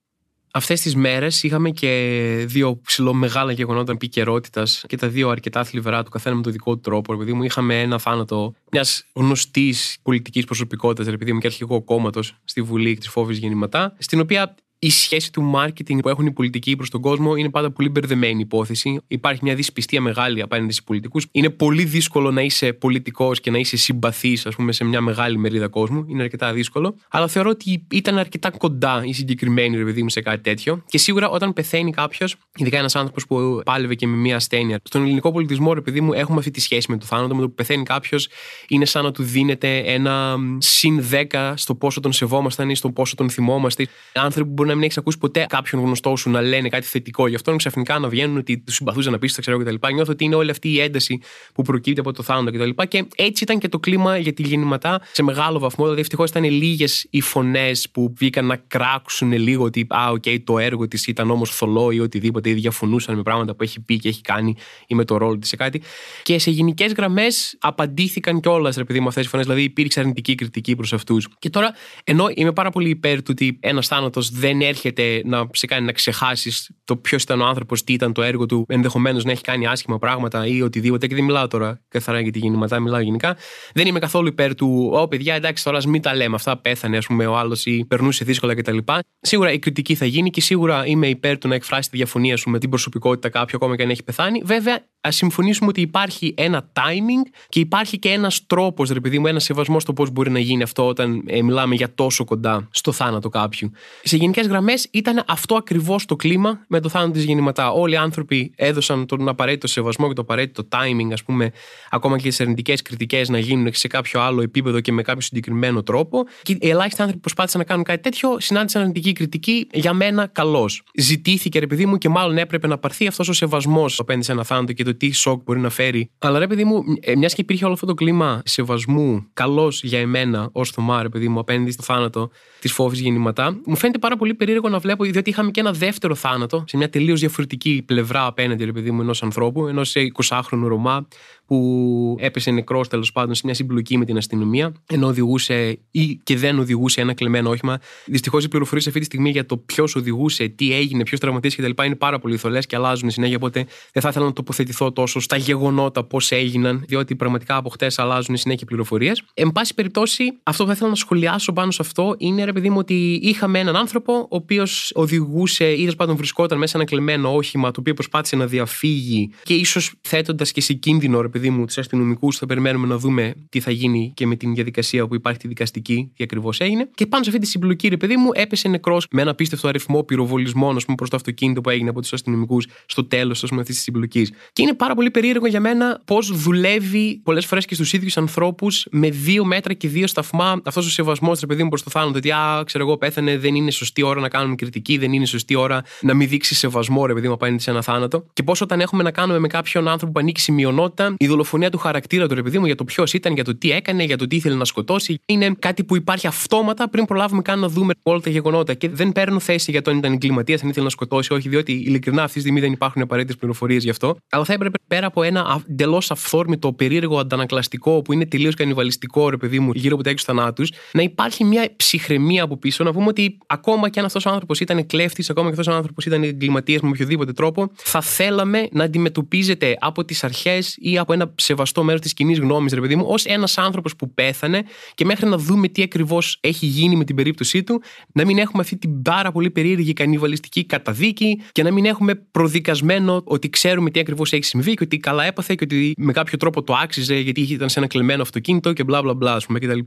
[0.56, 6.02] Αυτές τις μέρες είχαμε και δύο ψηλό μεγάλα γεγονότα επικαιρότητας και τα δύο αρκετά θλιβερά,
[6.02, 7.14] του καθένα με τον δικό του τρόπο.
[7.14, 12.62] Επειδή μου είχαμε ένα θάνατο μιας γνωστής πολιτικής προσωπικότητας, επειδή μου και αρχηγό κόμματος στη
[12.62, 16.90] Βουλή της Φόβης Γεννηματά, στην οποία η σχέση του marketing που έχουν οι πολιτικοί προς
[16.90, 19.00] τον κόσμο είναι πάντα πολύ μπερδεμένη υπόθεση.
[19.06, 21.26] Υπάρχει μια δυσπιστία μεγάλη απέναντι στους πολιτικούς.
[21.30, 25.38] Είναι πολύ δύσκολο να είσαι πολιτικός και να είσαι συμπαθής, ας πούμε, σε μια μεγάλη
[25.38, 26.04] μερίδα κόσμου.
[26.08, 26.96] Είναι αρκετά δύσκολο.
[27.10, 30.82] Αλλά θεωρώ ότι ήταν αρκετά κοντά η συγκεκριμένη ρε παιδί μου σε κάτι τέτοιο.
[30.86, 35.02] Και σίγουρα όταν πεθαίνει κάποιος, ειδικά ένας άνθρωπος που πάλευε και με μια ασθένεια, στον
[35.02, 37.34] ελληνικό πολιτισμό, ρε παιδί μου, έχουμε αυτή τη σχέση με το θάνατο.
[37.34, 38.28] Με το που πεθαίνει κάποιος,
[38.68, 43.14] είναι σαν να του δίνεται ένα συν 10 στο πόσο τον σεβόμασταν ή στο πόσο
[43.14, 43.86] τον θυμόμαστε.
[44.14, 47.26] Άνθρωποι που μπορεί να μην έχεις ακούσει ποτέ κάποιον γνωστό σου να λένε κάτι θετικό.
[47.26, 49.74] Γι' αυτό ξαφνικά να βγαίνουν ότι τους συμπαθούσαν να ξέρω κτλ.
[49.94, 51.20] Νιώθω ότι είναι όλη αυτή η ένταση
[51.54, 52.68] που προκύπτει από το θάνατο κτλ.
[52.68, 55.84] Και, και έτσι ήταν και το κλίμα για τη Γεννηματά σε μεγάλο βαθμό.
[55.84, 60.38] Δηλαδή, ευτυχώς ήταν λίγες οι φωνές που βγήκαν να κράξουν λίγο ότι Α, OK, okay,
[60.44, 63.98] το έργο της ήταν όμως θολό ή οτιδήποτε, ή διαφωνούσαν με πράγματα που έχει πει
[63.98, 64.54] και έχει κάνει
[64.86, 65.82] ή με το ρόλο της σε κάτι.
[66.22, 69.46] Και σε γενικές γραμμές απαντήθηκαν κιόλας, ρε παιδί μου, αυτές οι φωνές.
[69.46, 71.28] Δηλαδή, υπήρξε αρνητική κριτική προς αυτούς.
[71.38, 71.74] Και τώρα,
[72.04, 75.92] ενώ είμαι πάρα πολύ υπέρ του ότι ένας θάνατος δεν έρχεται να σε κάνει να
[75.92, 79.66] ξεχάσεις το ποιος ήταν ο άνθρωπος, τι ήταν το έργο του, ενδεχομένως να έχει κάνει
[79.66, 81.06] άσχημα πράγματα ή οτιδήποτε.
[81.06, 83.36] Και δεν μιλάω τώρα καθαρά για τη γεννηματά, μιλάω γενικά.
[83.74, 86.34] Δεν είμαι καθόλου υπέρ του, Ω παιδιά, εντάξει, τώρα μην τα λέμε.
[86.34, 88.78] Αυτά πέθανε, ας πούμε, ο άλλος ή περνούσε δύσκολα κτλ.
[89.20, 92.50] Σίγουρα η κριτική θα γίνει και σίγουρα είμαι υπέρ του να εκφράσει τη διαφωνία σου
[92.50, 94.42] με την προσωπικότητα κάποιου, ακόμα και αν έχει πεθάνει.
[94.44, 99.26] Βέβαια, ας συμφωνήσουμε ότι υπάρχει ένα timing και υπάρχει και ένας τρόπος, ρε παιδί μου,
[99.26, 102.92] ένας σεβασμός στο πώς μπορεί να γίνει αυτό όταν ε, μιλάμε για τόσο κοντά στο
[102.92, 103.70] θάνατο κάποιου.
[104.02, 107.70] Σε γενικές γραμμές ήταν αυτό ακριβώς το κλίμα με το θάνατο της γεννηματά.
[107.70, 111.52] Όλοι οι άνθρωποι έδωσαν τον απαραίτητο σεβασμό και το απαραίτητο timing, ας πούμε,
[111.90, 115.82] ακόμα και τις αρνητικές κριτικές να γίνουν σε κάποιο άλλο επίπεδο και με κάποιο συγκεκριμένο
[115.82, 116.24] τρόπο.
[116.42, 119.66] Και οι ελάχιστοι άνθρωποι που προσπάθησαν να κάνουν κάτι τέτοιο συνάντησαν αρνητική κριτική.
[119.72, 120.82] Για μένα, καλώς.
[120.94, 124.44] Ζητήθηκε, ρε παιδί μου, και μάλλον έπρεπε να πάρθει αυτός ο σεβασμός απέναντι σε ένα
[124.44, 126.10] θάνατο και το τι σοκ μπορεί να φέρει.
[126.18, 129.98] Αλλά ρε παιδί μου, ε, μιας και υπήρχε όλο αυτό το κλίμα σεβασμού, καλό για
[129.98, 132.30] εμένα ως Θωμά, ρε παιδί μου, απέναντι στο θάνατο
[132.60, 136.14] της φόβης γεννηματά, μου φαίνεται πάρα πολύ περίεργο να βλέπω, διότι είχαμε και ένα δεύτερο
[136.14, 141.06] θάνατο σε μια τελείως διαφορετική πλευρά απέναντι, ρε παιδί μου, ενός ανθρώπου, ενός 20χρονου Ρωμά,
[141.46, 146.36] που έπεσε νεκρός τέλος πάντων σε μια συμπλοκή με την αστυνομία, ενώ οδηγούσε ή και
[146.36, 147.78] δεν οδηγούσε ένα κλεμμένο όχημα.
[148.06, 151.84] Δυστυχώς οι πληροφορίες αυτή τη στιγμή για το ποιος οδηγούσε, τι έγινε, ποιος τραυματίστηκε κτλ.
[151.84, 153.36] είναι πάρα πολύ θολές και αλλάζουν συνέχεια.
[153.36, 157.98] Οπότε δεν θα ήθελα να τοποθετηθώ τόσο στα γεγονότα πώς έγιναν, διότι πραγματικά από χτες
[157.98, 159.22] αλλάζουν συνέχεια πληροφορίες.
[159.34, 162.70] Εν πάση περιπτώσει, αυτό που θα ήθελα να σχολιάσω πάνω σε αυτό είναι, ρε παιδί
[162.70, 166.86] μου, ότι είχαμε έναν άνθρωπο ο οποίος οδηγούσε ή τέλος πάντων βρισκόταν μέσα σε ένα
[166.86, 171.50] κλεμμένο όχημα το οποίο προσπάθησε να διαφύγει και ίσως θέτοντας και σε κίνδυνο, ρε παιδί
[171.50, 175.14] μου, τους αστυνομικούς, θα περιμένουμε να δούμε τι θα γίνει και με την διαδικασία που
[175.14, 176.88] υπάρχει τη δικαστική, τι ακριβώς έγινε.
[176.94, 180.02] Και πάνω σε αυτή τη συμπλοκή, ρε παιδί μου, έπεσε νεκρός με ένα απίστευτο αριθμό
[180.02, 184.32] πυροβολισμών, προς το αυτοκίνητο που έγινε από τους αστυνομικούς στο τέλος αυτής της συμπλοκής.
[184.52, 188.86] Και είναι πάρα πολύ περίεργο για μένα πώς δουλεύει πολλές φορές και στους ίδιους ανθρώπους
[188.90, 192.16] με δύο μέτρα και δύο σταθμά αυτός ο σεβασμός, ρε παιδί μου, προς το θάνατο.
[192.16, 195.54] Ότι, α, ξέρω εγώ, πέθανε, δεν είναι σωστή ώρα να κάνουμε κριτική, δεν είναι σωστή
[195.54, 198.24] ώρα να μην δείξει σεβασμό, ρε παιδί μου, απέναντι σε ένα θάνατο.
[198.32, 201.70] Και πόσο όταν έχουμε να κάνουμε με κάποιον άνθρωπο που ανήκει σε μειονότητα, η δολοφονία
[201.70, 204.16] του χαρακτήρα του, ρε παιδί μου, για το ποιος ήταν, για το τι έκανε, για
[204.16, 207.92] το τι ήθελε να σκοτώσει, είναι κάτι που υπάρχει αυτόματα πριν προλάβουμε καν να δούμε
[208.02, 208.74] όλα τα γεγονότα.
[208.74, 211.72] Και δεν παίρνω θέση για το αν ήταν εγκληματίας, αν ήθελε να σκοτώσει, όχι, διότι
[211.72, 214.16] ειλικρινά αυτή τη στιγμή δεν υπάρχουν απαραίτητες πληροφορίες γι' αυτό.
[214.30, 219.36] Αλλά θα έπρεπε πέρα από ένα εντελώς αυθόρμητο, περίεργο, αντανακλαστικό, που είναι τελείως κανιβαλιστικό, ρε
[219.36, 223.06] παιδί μου, γύρω από τα έξω θανάτου, να υπάρχει μια ψυχραιμία από πίσω, να πούμε
[223.06, 226.22] ότι ακόμα και αν αυτός ο άνθρωπος ήταν κλέφτης, ακόμα και αυτός ο άνθρωπος ήταν
[226.22, 231.82] εγκληματίας με οποιοδήποτε τρόπο, θα θέλαμε να αντιμετωπίζεται από τις αρχές ή από ένα σεβαστό
[231.82, 234.62] μέρος της κοινής γνώμης, ρε παιδί μου, ως ένας άνθρωπος που πέθανε
[234.94, 238.62] και μέχρι να δούμε τι ακριβώς έχει γίνει με την περίπτωσή του, να μην έχουμε
[238.62, 244.00] αυτή την πάρα πολύ περίεργη κανιβαλιστική καταδίκη και να μην έχουμε προδικασμένο ότι ξέρουμε τι
[244.00, 247.40] ακριβώς έχει συμβεί και ότι καλά έπαθε και ότι με κάποιο τρόπο το άξιζε γιατί
[247.40, 249.78] ήταν σε ένα κλεμμένο αυτοκίνητο και μπλα μπλα μπλα, ας πούμε κτλ.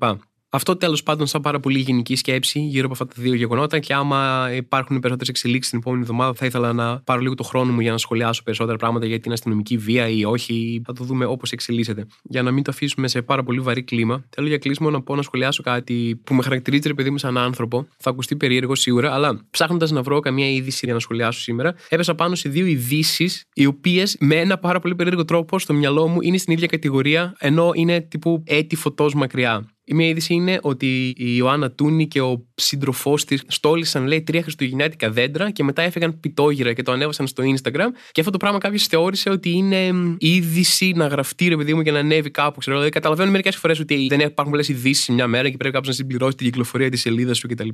[0.49, 3.79] Αυτό τέλος πάντων, σαν πάρα πολύ γενική σκέψη γύρω από αυτά τα δύο γεγονότα.
[3.79, 7.71] Και άμα υπάρχουν περισσότερες εξελίξεις την επόμενη εβδομάδα, θα ήθελα να πάρω λίγο το χρόνο
[7.71, 10.81] μου για να σχολιάσω περισσότερα πράγματα για την αστυνομική βία ή όχι.
[10.85, 12.05] Θα το δούμε όπως εξελίσσεται.
[12.23, 15.15] Για να μην το αφήσουμε σε πάρα πολύ βαρύ κλίμα, θέλω για κλείσιμο να πω
[15.15, 17.87] να σχολιάσω κάτι που με χαρακτηρίζει, ρε παιδί μου, σαν άνθρωπο.
[17.97, 22.15] Θα ακουστεί περίεργο σίγουρα, αλλά ψάχνοντας να βρω καμία είδηση για να σχολιάσω σήμερα, έπεσα
[22.15, 26.21] πάνω σε δύο ειδήσεις, οι οποίες με ένα πάρα πολύ περίεργο τρόπο στο μυαλό μου
[26.21, 29.76] είναι στην ίδια κατηγορία, ενώ είναι τύπου έτη φωτός μακριά.
[29.89, 34.41] Η μία είδηση είναι ότι η Ιωάννα Τούνη και ο σύντροφός της στόλισαν, λέει, τρία
[34.41, 37.87] χριστουγεννιάτικα δέντρα και μετά έφεγαν πιτόγυρα και το ανέβασαν στο Instagram.
[38.11, 41.91] Και αυτό το πράγμα κάποιος θεώρησε ότι είναι είδηση να γραφτεί, ρε παιδί μου, και
[41.91, 42.59] να ανέβει κάπου.
[42.59, 42.75] Ξέρω.
[42.75, 46.03] Δηλαδή, καταλαβαίνω μερικές φορές ότι δεν υπάρχουν πολλές ειδήσεις μια μέρα και πρέπει κάποιος να
[46.03, 47.69] συμπληρώσει την κυκλοφορία της σελίδας σου κτλ.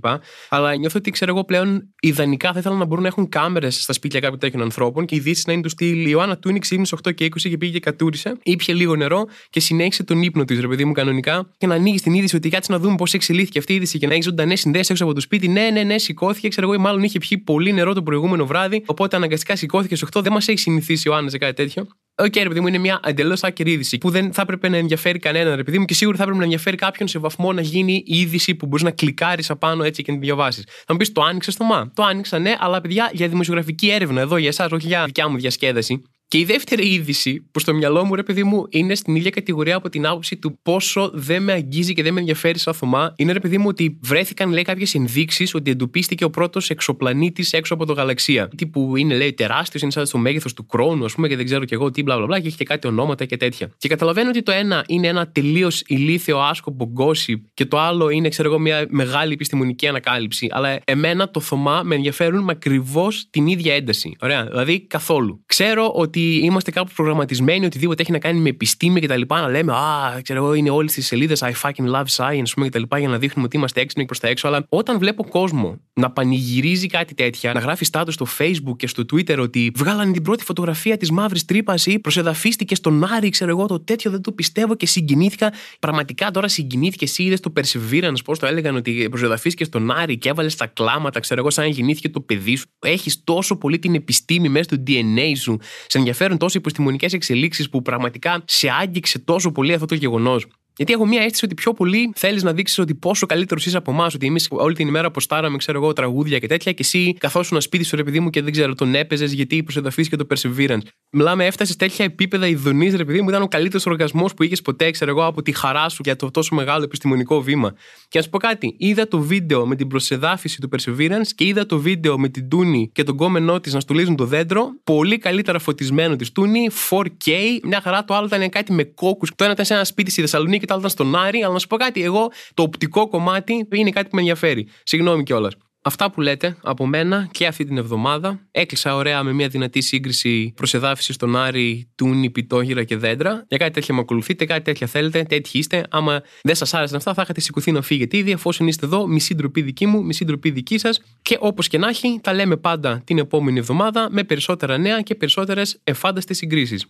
[0.49, 3.93] Αλλά νιώθω ότι, ξέρω εγώ, πλέον ιδανικά θα ήθελα να μπορούν να έχουν κάμερες στα
[3.93, 6.05] σπίτια κάποιων τέτοιων ανθρώπων και ειδήσεις να είναι του στυλ.
[6.05, 9.59] Η Ιωάννα Τούνη ξύπνησε 8 και 20 και πήγε και κατούρισε, ήπια λίγο νερό και
[9.59, 12.71] συνέχισε τον ύπνο της, ρε παιδί μου, κανονικά και να ανοίγεις την είδηση ότι κάτσε
[12.71, 15.19] να δούμε πώς εξελίχθηκε αυτή η είδηση και να έχεις ζωντανές συνδέσεις έξω από το
[15.19, 15.47] σπίτι.
[15.47, 16.47] Ναι, ναι, ναι, σηκώθηκε.
[16.47, 18.83] Ξέρω εγώ, μάλλον είχε πιει πολύ νερό το προηγούμενο βράδυ.
[18.85, 20.21] Οπότε αναγκαστικά σηκώθηκε στις 8.
[20.23, 21.87] Δεν μας έχει συνηθίσει ο Άννας σε κάτι τέτοιο.
[22.15, 24.77] OK, okay, ρε παιδί μου, είναι μια εντελώς άκυρη είδηση που δεν θα έπρεπε να
[24.77, 27.61] ενδιαφέρει κανέναν, ρε παιδί μου, και σίγουρα θα έπρεπε να ενδιαφέρει κάποιον σε βαθμό να
[27.61, 30.63] γίνει η είδηση που μπορείς να κλικάρεις απάνω έτσι και να την διαβάσεις.
[30.85, 31.91] Θα μου πεις, το άνοιξες, Θωμά.
[31.93, 35.37] Το άνοιξα, ναι, αλλά παιδιά για δημοσιογραφική έρευνα εδώ για εσάς, όχι για δικιά μου
[35.37, 36.01] διασκέδαση.
[36.33, 39.75] Και η δεύτερη είδηση που στο μυαλό μου, ρε παιδί μου, είναι στην ίδια κατηγορία
[39.75, 43.13] από την άποψη του πόσο δεν με αγγίζει και δεν με ενδιαφέρει σαν Θωμά.
[43.15, 47.73] Είναι, ρε παιδί μου, ότι βρέθηκαν, λέει, κάποιες ενδείξεις ότι εντοπίστηκε ο πρώτος εξωπλανήτης έξω
[47.73, 48.49] από το γαλαξία.
[48.57, 51.65] Τύπου είναι, λέει, τεράστιος, είναι σαν στο μέγεθος του Κρόνου, ας πούμε, και δεν ξέρω
[51.65, 53.71] κι εγώ τι, μπλα μπλα μπλα, και έχει και κάτι ονόματα και τέτοια.
[53.77, 58.29] Και καταλαβαίνω ότι το ένα είναι ένα τελείως ηλίθιο άσκοπο gossip και το άλλο είναι,
[58.29, 60.47] ξέρω εγώ, μια μεγάλη επιστημονική ανακάλυψη.
[60.51, 64.15] Αλλά εμένα το Θωμά με ενδιαφέρουν με ακριβώς την ίδια ένταση.
[64.19, 65.43] Ωραία, δηλαδή καθόλου.
[65.45, 69.49] Ξέρω ότι είμαστε κάπου προγραμματισμένοι, οτιδήποτε έχει να κάνει με επιστήμη και τα λοιπά, να
[69.49, 72.79] λέμε Α, ξέρω εγώ, είναι όλες τις σελίδες I fucking love science, πούμε, και τα
[72.79, 74.47] λοιπά, για να δείχνουμε ότι είμαστε έξυπνοι προς τα έξω.
[74.47, 79.03] Αλλά όταν βλέπω κόσμο να πανηγυρίζει κάτι τέτοια, να γράφει στάτους στο Facebook και στο
[79.13, 83.65] Twitter ότι βγάλανε την πρώτη φωτογραφία της μαύρης τρύπας ή προσεδαφίστηκε στον Άρη, ξέρω εγώ,
[83.65, 85.53] το τέτοιο δεν το πιστεύω και συγκινήθηκα.
[85.79, 90.29] Πραγματικά τώρα συγκινήθηκε, εσύ είδες το Perseverance, πώς το έλεγαν ότι προσεδαφίστηκε στον Άρη και
[90.29, 92.65] έβαλες τα κλάματα, ξέρω εγώ, σαν γεννήθηκε το παιδί σου.
[92.79, 95.57] Έχεις τόσο πολύ την επιστήμη μέσα στο DNA σου,
[95.87, 100.47] σε ενδιαφέρουν τόσο επιστημονικέ εξελίξεις που πραγματικά σε άγγιξε τόσο πολύ αυτό το γεγονός.
[100.77, 103.91] Γιατί έχω μία αίσθηση ότι πιο πολύ θέλεις να δείξεις ότι πόσο καλύτερος είσαι από
[103.91, 104.13] εμάς.
[104.13, 107.83] Ότι εμείς όλη την ημέρα αποστάραμε, ξέρω εγώ, τραγούδια και τέτοια, και εσύ καθόσουν σπίτι
[107.83, 110.81] σου, ρε παιδί μου, και δεν ξέρω, τον έπαιζες γιατί προσεδαφεί και το Perseverance.
[111.09, 114.91] Μιλάμε, έφτασες τέτοια επίπεδα ειδονής, ρε παιδί μου, ήταν ο καλύτερος οργασμός που είχες ποτέ,
[114.91, 117.73] ξέρω εγώ, από τη χαρά σου για το τόσο μεγάλο επιστημονικό βήμα.
[118.07, 121.65] Και να σου πω κάτι, είδα το βίντεο με την προσεδάφιση του Perseverance και είδα
[121.65, 124.67] το βίντεο με την Τούνη και τον κόμενό της να στολίζουν το δέντρο.
[124.83, 127.31] Πολύ καλύτερα φωτισμένο της Τούνη, 4K,
[127.63, 129.29] μια χαρά το άλλο ήταν κάτι με κόκκους.
[129.35, 131.43] Το ένα ήταν σε ένα σπίτι στη Θεσσαλονίκη και το άλλο ήταν στον Άρη.
[131.43, 134.67] Αλλά να σου πω κάτι, εγώ το οπτικό κομμάτι είναι κάτι που με ενδιαφέρει.
[134.83, 135.53] Συγγνώμη κιόλας.
[135.85, 138.39] Αυτά που λέτε από μένα και αυτή την εβδομάδα.
[138.51, 143.45] Έκλεισα ωραία με μια δυνατή σύγκριση προσεδάφισης στον Άρη, Τούνη, Πιτόγυρα και δέντρα.
[143.47, 145.85] Για κάτι τέτοια με ακολουθείτε, κάτι τέτοια θέλετε, τέτοιοι είστε.
[145.89, 148.31] Άμα δεν σας άρεσαν αυτά, θα είχατε σηκωθεί να φύγετε ήδη.
[148.31, 151.01] Εφόσον είστε εδώ, μισή ντροπή δική μου, μισή ντροπή δική σας.
[151.21, 155.15] Και όπως και να έχει, τα λέμε πάντα την επόμενη εβδομάδα με περισσότερα νέα και
[155.15, 156.85] περισσότερες εφάνταστες συγκρίσεις.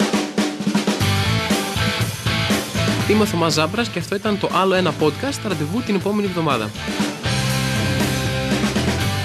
[3.09, 6.69] Είμαι ο Θωμάς Ζάμπρας και αυτό ήταν το άλλο ένα podcast ραντεβού την επόμενη εβδομάδα.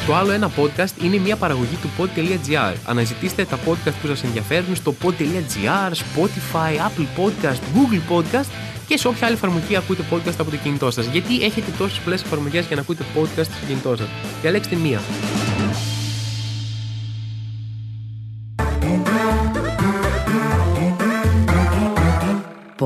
[0.06, 2.74] Το άλλο ένα podcast είναι μια παραγωγή του pod.gr.
[2.86, 8.48] Αναζητήστε τα podcast που σας ενδιαφέρουν στο pod.gr, Spotify, Apple Podcast, Google Podcast
[8.86, 11.06] και σε όποια άλλη εφαρμογή ακούτε podcast από το κινητό σας.
[11.06, 14.08] Γιατί έχετε τόσες πολλές εφαρμογές για να ακούτε podcast στο κινητό σας.
[14.40, 15.00] Διαλέξτε μία.